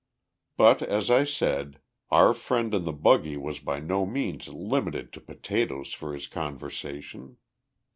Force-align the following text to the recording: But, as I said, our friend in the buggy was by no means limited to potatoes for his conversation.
But, 0.57 0.81
as 0.81 1.11
I 1.11 1.23
said, 1.23 1.79
our 2.09 2.33
friend 2.33 2.73
in 2.73 2.85
the 2.85 2.91
buggy 2.91 3.37
was 3.37 3.59
by 3.59 3.79
no 3.79 4.03
means 4.03 4.47
limited 4.47 5.13
to 5.13 5.21
potatoes 5.21 5.93
for 5.93 6.11
his 6.15 6.25
conversation. 6.25 7.37